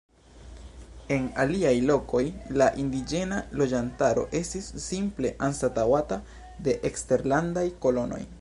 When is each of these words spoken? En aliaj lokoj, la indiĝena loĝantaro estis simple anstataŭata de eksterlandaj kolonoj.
En 1.15 1.27
aliaj 1.43 1.73
lokoj, 1.89 2.21
la 2.61 2.69
indiĝena 2.85 3.41
loĝantaro 3.63 4.25
estis 4.43 4.71
simple 4.89 5.35
anstataŭata 5.49 6.23
de 6.69 6.79
eksterlandaj 6.91 7.69
kolonoj. 7.87 8.23